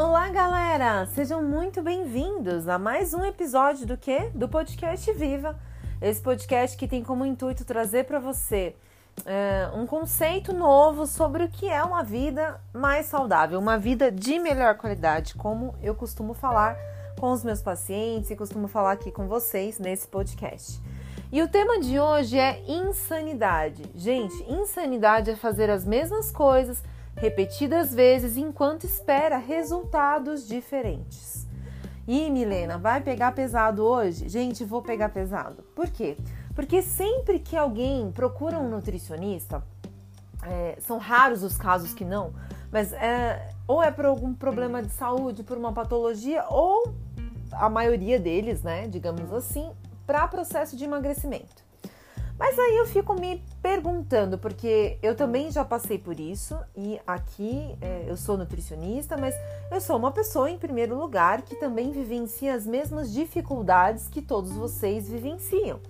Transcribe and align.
Olá, 0.00 0.28
galera! 0.28 1.06
Sejam 1.06 1.42
muito 1.42 1.82
bem-vindos 1.82 2.68
a 2.68 2.78
mais 2.78 3.12
um 3.12 3.24
episódio 3.24 3.84
do 3.84 3.96
que? 3.96 4.30
Do 4.32 4.48
podcast 4.48 5.12
Viva. 5.12 5.58
Esse 6.00 6.22
podcast 6.22 6.76
que 6.76 6.86
tem 6.86 7.02
como 7.02 7.26
intuito 7.26 7.64
trazer 7.64 8.04
para 8.04 8.20
você 8.20 8.76
é, 9.26 9.68
um 9.74 9.88
conceito 9.88 10.52
novo 10.52 11.04
sobre 11.04 11.42
o 11.42 11.48
que 11.48 11.68
é 11.68 11.82
uma 11.82 12.04
vida 12.04 12.60
mais 12.72 13.06
saudável, 13.06 13.58
uma 13.58 13.76
vida 13.76 14.08
de 14.08 14.38
melhor 14.38 14.76
qualidade, 14.76 15.34
como 15.34 15.74
eu 15.82 15.96
costumo 15.96 16.32
falar 16.32 16.76
com 17.18 17.32
os 17.32 17.42
meus 17.42 17.60
pacientes 17.60 18.30
e 18.30 18.36
costumo 18.36 18.68
falar 18.68 18.92
aqui 18.92 19.10
com 19.10 19.26
vocês 19.26 19.80
nesse 19.80 20.06
podcast. 20.06 20.80
E 21.32 21.42
o 21.42 21.48
tema 21.48 21.80
de 21.80 21.98
hoje 21.98 22.38
é 22.38 22.62
insanidade. 22.68 23.82
Gente, 23.96 24.48
insanidade 24.48 25.32
é 25.32 25.34
fazer 25.34 25.68
as 25.68 25.84
mesmas 25.84 26.30
coisas 26.30 26.84
repetidas 27.18 27.94
vezes 27.94 28.36
enquanto 28.36 28.84
espera 28.84 29.36
resultados 29.36 30.46
diferentes. 30.46 31.46
E 32.06 32.30
Milena, 32.30 32.78
vai 32.78 33.02
pegar 33.02 33.32
pesado 33.32 33.84
hoje? 33.84 34.28
Gente, 34.28 34.64
vou 34.64 34.80
pegar 34.80 35.10
pesado. 35.10 35.62
Por 35.74 35.88
quê? 35.90 36.16
Porque 36.54 36.80
sempre 36.80 37.38
que 37.38 37.56
alguém 37.56 38.10
procura 38.10 38.58
um 38.58 38.68
nutricionista, 38.68 39.62
é, 40.42 40.78
são 40.80 40.96
raros 40.96 41.42
os 41.42 41.58
casos 41.58 41.92
que 41.92 42.04
não, 42.04 42.32
mas 42.72 42.92
é, 42.94 43.50
ou 43.66 43.82
é 43.82 43.90
por 43.90 44.06
algum 44.06 44.32
problema 44.32 44.82
de 44.82 44.90
saúde, 44.90 45.42
por 45.42 45.58
uma 45.58 45.72
patologia, 45.72 46.44
ou 46.48 46.94
a 47.52 47.68
maioria 47.68 48.18
deles, 48.18 48.62
né, 48.62 48.88
digamos 48.88 49.32
assim, 49.32 49.70
para 50.06 50.26
processo 50.26 50.76
de 50.76 50.84
emagrecimento. 50.84 51.67
Mas 52.38 52.56
aí 52.56 52.76
eu 52.76 52.86
fico 52.86 53.14
me 53.14 53.42
perguntando, 53.60 54.38
porque 54.38 54.96
eu 55.02 55.16
também 55.16 55.50
já 55.50 55.64
passei 55.64 55.98
por 55.98 56.20
isso, 56.20 56.56
e 56.76 57.00
aqui 57.04 57.76
é, 57.80 58.04
eu 58.06 58.16
sou 58.16 58.38
nutricionista, 58.38 59.16
mas 59.16 59.34
eu 59.72 59.80
sou 59.80 59.96
uma 59.96 60.12
pessoa, 60.12 60.48
em 60.48 60.56
primeiro 60.56 60.96
lugar, 60.96 61.42
que 61.42 61.56
também 61.56 61.90
vivencia 61.90 62.54
as 62.54 62.64
mesmas 62.64 63.12
dificuldades 63.12 64.06
que 64.06 64.22
todos 64.22 64.52
vocês 64.52 65.08
vivenciam. 65.08 65.80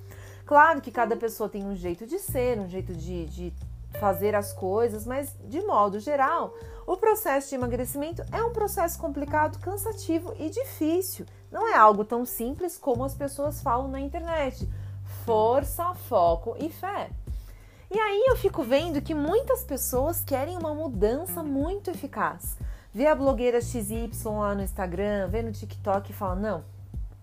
Claro 0.47 0.81
que 0.81 0.91
cada 0.91 1.15
pessoa 1.15 1.51
tem 1.51 1.67
um 1.67 1.77
jeito 1.77 2.07
de 2.07 2.19
ser, 2.19 2.59
um 2.59 2.67
jeito 2.67 2.95
de, 2.95 3.27
de 3.27 3.53
fazer 4.01 4.35
as 4.35 4.51
coisas, 4.51 5.05
mas 5.05 5.37
de 5.45 5.61
modo 5.61 6.01
geral, 6.01 6.55
o 6.87 6.97
processo 6.97 7.51
de 7.51 7.57
emagrecimento 7.57 8.23
é 8.33 8.43
um 8.43 8.55
processo 8.55 8.99
complicado, 8.99 9.59
cansativo 9.59 10.35
e 10.39 10.49
difícil. 10.49 11.27
Não 11.53 11.69
é 11.69 11.77
algo 11.77 12.05
tão 12.05 12.25
simples 12.25 12.79
como 12.79 13.05
as 13.05 13.15
pessoas 13.15 13.61
falam 13.61 13.89
na 13.89 14.01
internet 14.01 14.67
força, 15.29 15.93
foco 16.09 16.57
e 16.59 16.71
fé. 16.71 17.11
E 17.91 18.01
aí 18.01 18.25
eu 18.29 18.37
fico 18.37 18.62
vendo 18.62 19.03
que 19.03 19.15
muitas 19.15 19.62
pessoas 19.62 20.25
querem 20.25 20.57
uma 20.57 20.73
mudança 20.73 21.43
muito 21.43 21.91
eficaz. 21.91 22.57
Vê 22.95 23.07
a 23.07 23.15
blogueira 23.15 23.61
XY 23.61 24.11
lá 24.25 24.55
no 24.55 24.62
Instagram, 24.62 25.29
vê 25.29 25.43
no 25.43 25.53
TikTok 25.53 26.11
e 26.11 26.15
fala: 26.15 26.34
não, 26.34 26.65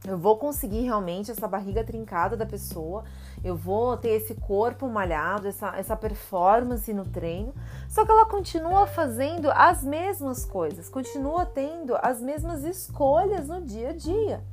eu 0.06 0.20
vou 0.20 0.38
conseguir 0.38 0.81
realmente 0.81 1.31
essa 1.31 1.48
barriga 1.48 1.83
trincada 1.83 2.38
da 2.38 2.45
pessoa, 2.45 3.06
eu 3.44 3.56
vou 3.56 3.98
ter 3.98 4.09
esse 4.09 4.36
corpo 4.36 4.88
malhado, 4.88 5.48
essa, 5.48 5.76
essa 5.76 5.95
performance 5.95 6.94
no 6.94 7.06
treino. 7.06 7.56
Só 7.89 8.06
que 8.06 8.11
ela 8.11 8.28
continua 8.28 8.86
fazendo 8.86 9.50
as 9.50 9.83
mesmas 9.83 10.45
coisas, 10.45 10.89
continua 10.89 11.44
tendo 11.44 11.95
as 12.03 12.22
mesmas 12.22 12.64
escolhas 12.66 13.48
no 13.48 13.61
dia 13.61 13.89
a 13.89 13.94
dia. 13.94 14.44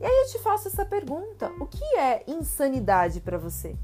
E 0.00 0.04
aí 0.04 0.22
eu 0.24 0.26
te 0.30 0.38
faço 0.38 0.68
essa 0.68 0.84
pergunta: 0.84 1.52
o 1.60 1.66
que 1.66 1.84
é 1.96 2.24
insanidade 2.26 3.20
para 3.20 3.38
você? 3.38 3.76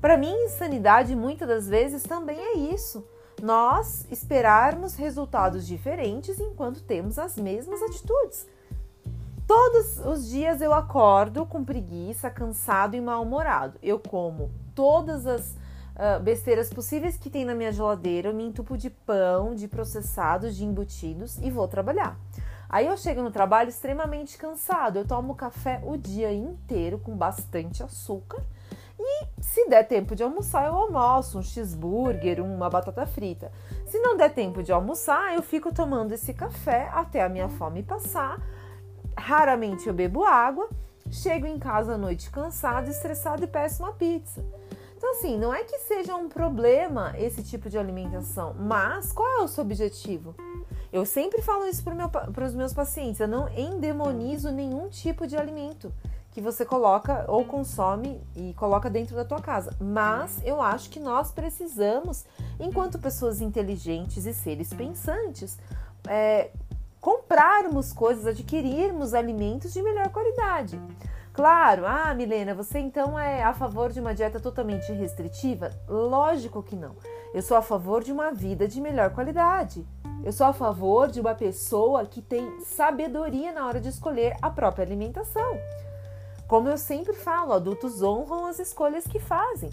Para 0.00 0.16
mim, 0.16 0.32
insanidade 0.44 1.14
muitas 1.14 1.48
das 1.48 1.68
vezes 1.68 2.02
também 2.02 2.38
é 2.38 2.56
isso. 2.58 3.06
Nós 3.40 4.06
esperarmos 4.10 4.96
resultados 4.96 5.66
diferentes 5.66 6.40
enquanto 6.40 6.82
temos 6.82 7.18
as 7.18 7.36
mesmas 7.36 7.80
atitudes. 7.82 8.46
Todos 9.46 9.98
os 9.98 10.28
dias 10.28 10.60
eu 10.60 10.72
acordo 10.72 11.44
com 11.44 11.64
preguiça, 11.64 12.30
cansado 12.30 12.96
e 12.96 13.00
mal-humorado. 13.00 13.78
Eu 13.82 13.98
como 13.98 14.50
todas 14.74 15.26
as 15.26 15.50
uh, 15.50 16.20
besteiras 16.22 16.70
possíveis 16.70 17.16
que 17.16 17.28
tem 17.28 17.44
na 17.44 17.54
minha 17.54 17.72
geladeira, 17.72 18.28
eu 18.28 18.34
me 18.34 18.44
entupo 18.44 18.76
de 18.76 18.90
pão, 18.90 19.54
de 19.54 19.68
processados, 19.68 20.56
de 20.56 20.64
embutidos 20.64 21.38
e 21.38 21.50
vou 21.50 21.68
trabalhar. 21.68 22.18
Aí 22.72 22.86
eu 22.86 22.96
chego 22.96 23.20
no 23.20 23.30
trabalho 23.30 23.68
extremamente 23.68 24.38
cansado. 24.38 24.98
Eu 24.98 25.06
tomo 25.06 25.34
café 25.34 25.82
o 25.84 25.98
dia 25.98 26.32
inteiro 26.32 26.98
com 26.98 27.14
bastante 27.14 27.82
açúcar. 27.82 28.42
E 28.98 29.26
se 29.42 29.68
der 29.68 29.86
tempo 29.86 30.16
de 30.16 30.22
almoçar, 30.22 30.66
eu 30.66 30.74
almoço 30.74 31.38
um 31.38 31.42
cheeseburger, 31.42 32.42
uma 32.42 32.70
batata 32.70 33.06
frita. 33.06 33.52
Se 33.86 33.98
não 33.98 34.16
der 34.16 34.32
tempo 34.32 34.62
de 34.62 34.72
almoçar, 34.72 35.34
eu 35.34 35.42
fico 35.42 35.70
tomando 35.70 36.12
esse 36.12 36.32
café 36.32 36.88
até 36.94 37.22
a 37.22 37.28
minha 37.28 37.50
fome 37.50 37.82
passar. 37.82 38.40
Raramente 39.18 39.86
eu 39.86 39.92
bebo 39.92 40.24
água. 40.24 40.70
Chego 41.10 41.46
em 41.46 41.58
casa 41.58 41.94
à 41.94 41.98
noite 41.98 42.30
cansado, 42.30 42.88
estressado 42.88 43.44
e 43.44 43.46
peço 43.46 43.82
uma 43.82 43.92
pizza. 43.92 44.42
Então, 44.96 45.10
assim, 45.10 45.36
não 45.36 45.52
é 45.52 45.62
que 45.62 45.78
seja 45.80 46.14
um 46.14 46.28
problema 46.28 47.12
esse 47.18 47.42
tipo 47.42 47.68
de 47.68 47.76
alimentação, 47.76 48.54
mas 48.54 49.12
qual 49.12 49.40
é 49.40 49.42
o 49.42 49.48
seu 49.48 49.62
objetivo? 49.62 50.34
Eu 50.92 51.06
sempre 51.06 51.40
falo 51.40 51.66
isso 51.66 51.82
para 51.82 52.44
os 52.44 52.54
meus 52.54 52.74
pacientes. 52.74 53.20
Eu 53.20 53.28
não 53.28 53.48
endemonizo 53.48 54.50
nenhum 54.50 54.88
tipo 54.88 55.26
de 55.26 55.36
alimento 55.36 55.92
que 56.32 56.40
você 56.40 56.64
coloca 56.64 57.24
ou 57.28 57.44
consome 57.44 58.20
e 58.34 58.54
coloca 58.54 58.90
dentro 58.90 59.14
da 59.14 59.24
tua 59.24 59.40
casa. 59.40 59.74
Mas 59.80 60.40
eu 60.44 60.60
acho 60.60 60.90
que 60.90 61.00
nós 61.00 61.30
precisamos, 61.30 62.24
enquanto 62.58 62.98
pessoas 62.98 63.40
inteligentes 63.40 64.26
e 64.26 64.34
seres 64.34 64.72
pensantes, 64.72 65.58
é, 66.06 66.50
comprarmos 67.00 67.92
coisas, 67.92 68.26
adquirirmos 68.26 69.12
alimentos 69.12 69.72
de 69.72 69.82
melhor 69.82 70.08
qualidade. 70.10 70.80
Claro, 71.32 71.86
ah, 71.86 72.12
Milena, 72.12 72.54
você 72.54 72.78
então 72.78 73.18
é 73.18 73.42
a 73.42 73.54
favor 73.54 73.90
de 73.90 73.98
uma 73.98 74.14
dieta 74.14 74.38
totalmente 74.38 74.92
restritiva? 74.92 75.70
Lógico 75.88 76.62
que 76.62 76.76
não. 76.76 76.94
Eu 77.32 77.40
sou 77.40 77.56
a 77.56 77.62
favor 77.62 78.04
de 78.04 78.12
uma 78.12 78.30
vida 78.30 78.68
de 78.68 78.78
melhor 78.82 79.10
qualidade. 79.10 79.86
Eu 80.22 80.30
sou 80.30 80.46
a 80.46 80.52
favor 80.52 81.08
de 81.08 81.20
uma 81.20 81.34
pessoa 81.34 82.04
que 82.04 82.20
tem 82.20 82.60
sabedoria 82.60 83.50
na 83.50 83.66
hora 83.66 83.80
de 83.80 83.88
escolher 83.88 84.36
a 84.42 84.50
própria 84.50 84.84
alimentação. 84.84 85.58
Como 86.46 86.68
eu 86.68 86.76
sempre 86.76 87.14
falo, 87.14 87.54
adultos 87.54 88.02
honram 88.02 88.44
as 88.44 88.58
escolhas 88.58 89.06
que 89.06 89.18
fazem. 89.18 89.70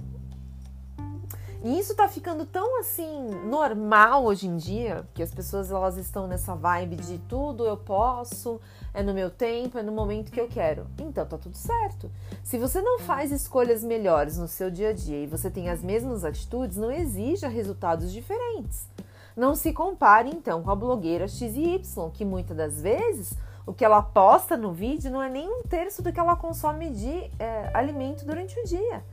E 1.61 1.77
isso 1.77 1.93
tá 1.93 2.07
ficando 2.07 2.45
tão 2.45 2.79
assim 2.79 3.31
normal 3.45 4.23
hoje 4.23 4.47
em 4.47 4.55
dia, 4.55 5.05
que 5.13 5.21
as 5.21 5.33
pessoas 5.33 5.69
elas 5.69 5.97
estão 5.97 6.25
nessa 6.25 6.55
vibe 6.55 6.95
de 6.95 7.17
tudo 7.17 7.65
eu 7.65 7.75
posso, 7.75 8.61
é 8.93 9.03
no 9.03 9.13
meu 9.13 9.29
tempo, 9.29 9.77
é 9.77 9.83
no 9.83 9.91
momento 9.91 10.31
que 10.31 10.39
eu 10.39 10.47
quero. 10.47 10.87
Então 10.97 11.25
tá 11.25 11.37
tudo 11.37 11.57
certo. 11.57 12.09
Se 12.43 12.57
você 12.57 12.81
não 12.81 12.99
faz 12.99 13.33
escolhas 13.33 13.83
melhores 13.83 14.37
no 14.37 14.47
seu 14.47 14.71
dia 14.71 14.89
a 14.89 14.93
dia 14.93 15.21
e 15.21 15.27
você 15.27 15.51
tem 15.51 15.69
as 15.69 15.83
mesmas 15.83 16.23
atitudes, 16.23 16.77
não 16.77 16.91
exija 16.91 17.49
resultados 17.49 18.09
diferentes. 18.13 18.87
Não 19.35 19.53
se 19.53 19.73
compare 19.73 20.29
então 20.29 20.63
com 20.63 20.71
a 20.71 20.75
blogueira 20.75 21.27
XY, 21.27 21.81
que 22.13 22.23
muitas 22.23 22.55
das 22.55 22.81
vezes 22.81 23.33
o 23.65 23.73
que 23.73 23.83
ela 23.83 24.01
posta 24.01 24.55
no 24.55 24.71
vídeo 24.71 25.11
não 25.11 25.21
é 25.21 25.29
nem 25.29 25.47
um 25.47 25.63
terço 25.63 26.01
do 26.01 26.11
que 26.11 26.19
ela 26.19 26.37
consome 26.37 26.89
de 26.89 27.29
é, 27.37 27.69
alimento 27.73 28.25
durante 28.25 28.57
o 28.57 28.63
dia. 28.63 29.03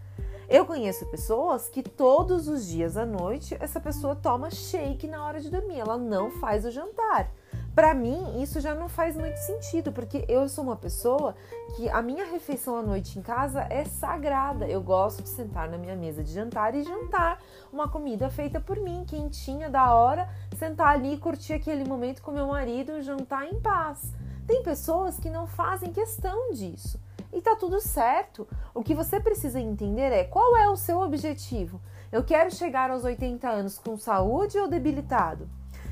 Eu 0.48 0.64
conheço 0.64 1.04
pessoas 1.06 1.68
que 1.68 1.82
todos 1.82 2.46
os 2.46 2.66
dias 2.66 2.96
à 2.96 3.04
noite 3.04 3.56
essa 3.58 3.80
pessoa 3.80 4.14
toma 4.14 4.48
shake 4.48 5.08
na 5.08 5.24
hora 5.24 5.40
de 5.40 5.50
dormir, 5.50 5.80
ela 5.80 5.98
não 5.98 6.30
faz 6.30 6.64
o 6.64 6.70
jantar. 6.70 7.32
Para 7.74 7.92
mim, 7.92 8.40
isso 8.40 8.58
já 8.58 8.74
não 8.74 8.88
faz 8.88 9.16
muito 9.16 9.36
sentido, 9.36 9.92
porque 9.92 10.24
eu 10.28 10.48
sou 10.48 10.64
uma 10.64 10.76
pessoa 10.76 11.34
que 11.74 11.90
a 11.90 12.00
minha 12.00 12.24
refeição 12.24 12.76
à 12.78 12.82
noite 12.82 13.18
em 13.18 13.22
casa 13.22 13.66
é 13.68 13.84
sagrada. 13.84 14.66
Eu 14.66 14.80
gosto 14.80 15.22
de 15.22 15.28
sentar 15.28 15.68
na 15.68 15.76
minha 15.76 15.94
mesa 15.94 16.24
de 16.24 16.32
jantar 16.32 16.74
e 16.74 16.82
jantar 16.82 17.42
uma 17.70 17.86
comida 17.86 18.30
feita 18.30 18.60
por 18.60 18.78
mim, 18.80 19.04
quentinha, 19.06 19.68
da 19.68 19.92
hora, 19.92 20.26
sentar 20.56 20.94
ali 20.94 21.15
e 21.15 21.18
curtir 21.18 21.53
aquele 21.53 21.86
momento 21.86 22.22
com 22.22 22.30
meu 22.30 22.47
marido, 22.47 23.03
jantar 23.03 23.47
em 23.47 23.60
paz. 23.60 24.10
Tem 24.47 24.62
pessoas 24.62 25.18
que 25.18 25.28
não 25.28 25.47
fazem 25.47 25.92
questão 25.92 26.53
disso. 26.53 26.98
E 27.36 27.41
tá 27.42 27.54
tudo 27.54 27.83
certo. 27.83 28.48
O 28.74 28.83
que 28.83 28.94
você 28.94 29.21
precisa 29.21 29.60
entender 29.60 30.10
é 30.10 30.24
qual 30.24 30.56
é 30.56 30.71
o 30.71 30.77
seu 30.77 31.00
objetivo. 31.00 31.78
Eu 32.10 32.24
quero 32.24 32.50
chegar 32.50 32.91
aos 32.91 33.04
80 33.04 33.47
anos 33.47 33.78
com 33.78 33.94
saúde 33.98 34.59
ou 34.59 34.66
debilitado? 34.66 35.47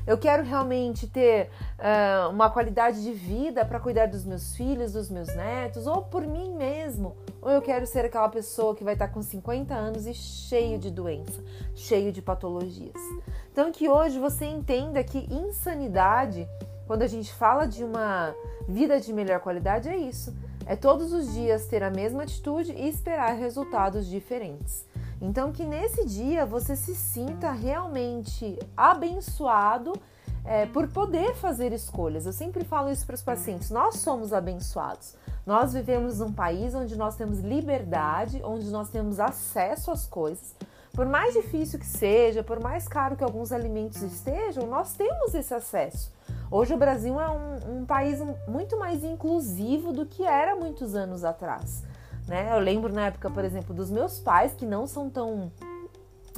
Eu 0.07 0.17
quero 0.17 0.43
realmente 0.43 1.05
ter 1.05 1.51
uh, 1.77 2.31
uma 2.31 2.49
qualidade 2.49 3.03
de 3.03 3.11
vida 3.11 3.63
para 3.63 3.79
cuidar 3.79 4.07
dos 4.07 4.25
meus 4.25 4.55
filhos, 4.55 4.93
dos 4.93 5.07
meus 5.07 5.27
netos, 5.35 5.85
ou 5.85 6.01
por 6.01 6.25
mim 6.25 6.55
mesmo. 6.55 7.15
Ou 7.39 7.51
eu 7.51 7.61
quero 7.61 7.85
ser 7.85 8.05
aquela 8.05 8.29
pessoa 8.29 8.75
que 8.75 8.83
vai 8.83 8.93
estar 8.93 9.07
tá 9.07 9.13
com 9.13 9.21
50 9.21 9.71
anos 9.71 10.07
e 10.07 10.15
cheio 10.15 10.79
de 10.79 10.89
doença, 10.89 11.43
cheio 11.75 12.11
de 12.11 12.23
patologias. 12.23 13.01
Então, 13.51 13.71
que 13.71 13.87
hoje 13.87 14.17
você 14.17 14.45
entenda 14.45 15.03
que 15.03 15.31
insanidade, 15.31 16.47
quando 16.87 17.03
a 17.03 17.07
gente 17.07 17.31
fala 17.31 17.67
de 17.67 17.83
uma 17.83 18.33
vida 18.67 18.99
de 18.99 19.13
melhor 19.13 19.39
qualidade, 19.41 19.89
é 19.89 19.95
isso. 19.95 20.33
É 20.65 20.75
todos 20.75 21.13
os 21.13 21.33
dias 21.33 21.67
ter 21.67 21.83
a 21.83 21.89
mesma 21.89 22.23
atitude 22.23 22.71
e 22.71 22.89
esperar 22.89 23.35
resultados 23.35 24.07
diferentes. 24.07 24.85
Então, 25.21 25.51
que 25.51 25.63
nesse 25.63 26.05
dia 26.05 26.45
você 26.45 26.75
se 26.75 26.95
sinta 26.95 27.51
realmente 27.51 28.57
abençoado 28.75 29.93
é, 30.43 30.65
por 30.65 30.87
poder 30.87 31.35
fazer 31.35 31.71
escolhas. 31.71 32.25
Eu 32.25 32.33
sempre 32.33 32.63
falo 32.63 32.91
isso 32.91 33.05
para 33.05 33.15
os 33.15 33.21
pacientes: 33.21 33.69
nós 33.69 33.97
somos 33.97 34.33
abençoados. 34.33 35.15
Nós 35.45 35.73
vivemos 35.73 36.19
num 36.19 36.33
país 36.33 36.73
onde 36.73 36.97
nós 36.97 37.15
temos 37.15 37.39
liberdade, 37.39 38.41
onde 38.43 38.69
nós 38.69 38.89
temos 38.89 39.19
acesso 39.19 39.91
às 39.91 40.05
coisas. 40.07 40.55
Por 40.91 41.05
mais 41.05 41.33
difícil 41.33 41.77
que 41.77 41.85
seja, 41.85 42.41
por 42.41 42.59
mais 42.59 42.87
caro 42.87 43.15
que 43.15 43.23
alguns 43.23 43.51
alimentos 43.51 44.01
estejam, 44.01 44.65
nós 44.65 44.93
temos 44.93 45.35
esse 45.35 45.53
acesso. 45.53 46.11
Hoje 46.49 46.73
o 46.73 46.77
Brasil 46.77 47.19
é 47.19 47.29
um, 47.29 47.79
um 47.79 47.85
país 47.85 48.19
muito 48.47 48.77
mais 48.77 49.03
inclusivo 49.03 49.91
do 49.91 50.05
que 50.05 50.23
era 50.23 50.55
muitos 50.55 50.95
anos 50.95 51.23
atrás. 51.23 51.83
Né? 52.27 52.49
Eu 52.51 52.59
lembro 52.59 52.93
na 52.93 53.07
época, 53.07 53.29
por 53.29 53.43
exemplo, 53.43 53.73
dos 53.73 53.89
meus 53.89 54.19
pais, 54.19 54.53
que 54.53 54.65
não 54.65 54.87
são 54.87 55.09
tão 55.09 55.51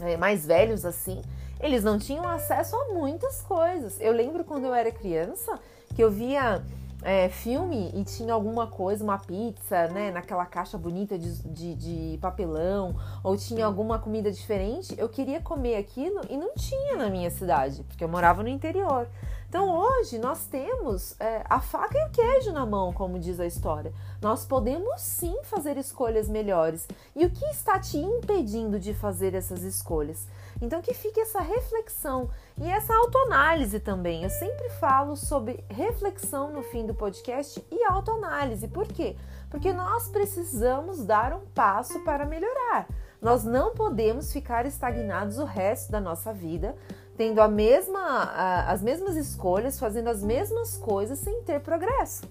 é, 0.01 0.17
mais 0.17 0.45
velhos 0.45 0.85
assim, 0.85 1.21
eles 1.59 1.83
não 1.83 1.97
tinham 1.97 2.27
acesso 2.27 2.75
a 2.75 2.93
muitas 2.93 3.41
coisas. 3.41 3.99
Eu 3.99 4.13
lembro 4.13 4.43
quando 4.43 4.65
eu 4.65 4.73
era 4.73 4.91
criança 4.91 5.59
que 5.95 6.03
eu 6.03 6.11
via 6.11 6.61
é, 7.07 7.29
filme 7.29 7.89
e 7.95 8.03
tinha 8.03 8.33
alguma 8.33 8.67
coisa, 8.67 9.01
uma 9.01 9.17
pizza, 9.17 9.87
né, 9.87 10.11
naquela 10.11 10.45
caixa 10.45 10.77
bonita 10.77 11.17
de, 11.17 11.41
de, 11.43 11.73
de, 11.73 12.17
papelão, 12.17 12.97
ou 13.23 13.37
tinha 13.37 13.65
alguma 13.65 13.97
comida 13.97 14.29
diferente, 14.29 14.93
eu 14.97 15.07
queria 15.07 15.39
comer 15.39 15.77
aquilo 15.77 16.19
e 16.29 16.35
não 16.35 16.53
tinha 16.53 16.97
na 16.97 17.09
minha 17.09 17.31
cidade, 17.31 17.81
porque 17.85 18.03
eu 18.03 18.09
morava 18.09 18.43
no 18.43 18.49
interior. 18.49 19.07
Então 19.47 19.73
hoje 19.73 20.19
nós 20.19 20.47
temos 20.47 21.15
é, 21.21 21.45
a 21.49 21.61
faca 21.61 21.97
e 21.97 22.05
o 22.07 22.09
queijo 22.09 22.51
na 22.51 22.65
mão, 22.65 22.91
como 22.91 23.17
diz 23.17 23.39
a 23.39 23.45
história. 23.45 23.93
Nós 24.21 24.45
podemos 24.45 24.99
sim 24.99 25.33
fazer 25.43 25.77
escolhas 25.77 26.27
melhores. 26.27 26.85
E 27.15 27.25
o 27.25 27.29
que 27.29 27.45
está 27.45 27.79
te 27.79 27.97
impedindo 27.97 28.77
de 28.77 28.93
fazer 28.93 29.33
essas 29.33 29.63
escolhas? 29.63 30.27
Então 30.61 30.81
que 30.81 30.93
fique 30.93 31.21
essa 31.21 31.39
reflexão 31.39 32.29
e 32.59 32.69
essa 32.69 32.93
autoanálise 32.95 33.79
também. 33.79 34.23
Eu 34.23 34.29
sempre 34.29 34.69
falo 34.71 35.15
sobre 35.15 35.63
reflexão 35.69 36.51
no 36.51 36.63
fim 36.63 36.85
do 36.85 36.93
podcast 36.93 37.63
e 37.71 37.83
autoanálise. 37.85 38.67
Por 38.67 38.87
quê? 38.87 39.15
Porque 39.49 39.71
nós 39.71 40.07
precisamos 40.07 41.05
dar 41.05 41.33
um 41.33 41.45
passo 41.53 41.99
para 41.99 42.25
melhorar. 42.25 42.87
Nós 43.21 43.43
não 43.43 43.73
podemos 43.73 44.31
ficar 44.33 44.65
estagnados 44.65 45.37
o 45.37 45.45
resto 45.45 45.91
da 45.91 46.01
nossa 46.01 46.33
vida 46.33 46.75
tendo 47.17 47.41
a 47.41 47.47
mesma, 47.47 48.31
as 48.67 48.81
mesmas 48.81 49.15
escolhas, 49.15 49.79
fazendo 49.79 50.07
as 50.07 50.23
mesmas 50.23 50.77
coisas 50.77 51.17
sem 51.17 51.41
ter 51.41 51.59
progresso. 51.61 52.29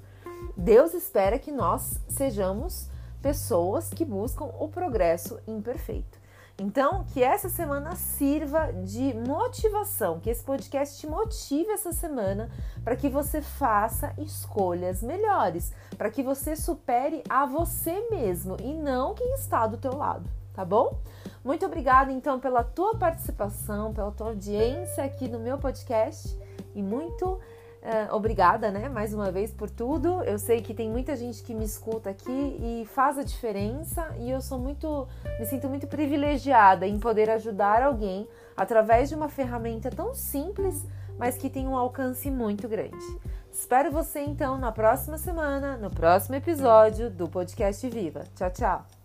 Deus 0.56 0.94
espera 0.94 1.38
que 1.38 1.50
nós 1.50 2.00
sejamos 2.08 2.88
pessoas 3.20 3.90
que 3.90 4.05
buscam 4.05 4.44
o 4.44 4.69
progresso 4.69 5.40
imperfeito. 5.46 6.25
Então, 6.58 7.05
que 7.12 7.23
essa 7.23 7.50
semana 7.50 7.94
sirva 7.97 8.73
de 8.73 9.12
motivação, 9.12 10.19
que 10.19 10.31
esse 10.31 10.43
podcast 10.43 10.99
te 10.99 11.06
motive 11.06 11.70
essa 11.70 11.93
semana 11.93 12.50
para 12.82 12.97
que 12.97 13.11
você 13.11 13.43
faça 13.43 14.14
escolhas 14.17 15.03
melhores, 15.03 15.70
para 15.99 16.11
que 16.11 16.23
você 16.23 16.56
supere 16.56 17.23
a 17.29 17.44
você 17.44 18.08
mesmo 18.11 18.56
e 18.62 18.73
não 18.73 19.14
quem 19.14 19.35
está 19.35 19.67
do 19.67 19.76
teu 19.76 19.94
lado, 19.94 20.26
tá 20.55 20.64
bom? 20.64 20.99
Muito 21.44 21.67
obrigada 21.67 22.11
então 22.11 22.41
pela 22.41 22.64
tua 22.64 22.97
participação, 22.97 23.93
pela 23.93 24.11
tua 24.11 24.29
audiência 24.29 25.05
aqui 25.05 25.29
no 25.29 25.38
meu 25.38 25.59
podcast 25.59 26.35
e 26.75 26.82
muito 26.82 27.38
uh, 27.82 28.14
obrigada, 28.14 28.70
né, 28.70 28.88
mais 28.88 29.12
uma 29.12 29.31
vez 29.31 29.52
por 29.52 29.70
tudo. 29.70 30.23
Eu 30.25 30.38
sei 30.38 30.61
que 30.61 30.75
tem 30.75 30.90
muita 30.90 31.17
gente 31.17 31.43
que 31.43 31.55
me 31.55 31.64
escuta 31.64 32.11
aqui 32.11 32.31
e 32.31 32.87
faz 32.87 33.19
a 33.19 33.23
diferença 33.23 34.14
e 34.19 34.31
eu 34.31 34.40
sou 34.40 34.58
muito, 34.58 35.06
me 35.38 35.46
sinto 35.46 35.69
muito 35.69 35.87
privilegiada 35.87 36.87
em 36.87 36.99
poder 36.99 37.31
ajudar 37.31 37.82
alguém 37.82 38.28
através 38.56 39.08
de 39.08 39.14
uma 39.14 39.28
ferramenta 39.28 39.90
tão 39.90 40.14
simples, 40.14 40.84
mas 41.19 41.37
que 41.37 41.50
tem 41.50 41.67
um 41.67 41.76
alcance 41.76 42.31
muito 42.31 42.69
grande. 42.69 42.96
Espero 43.52 43.90
você 43.90 44.20
então 44.20 44.58
na 44.58 44.70
próxima 44.70 45.17
semana, 45.17 45.76
no 45.76 45.90
próximo 45.90 46.37
episódio 46.37 47.11
do 47.11 47.28
podcast 47.28 47.88
Viva. 47.88 48.25
Tchau, 48.34 48.50
tchau. 48.50 48.95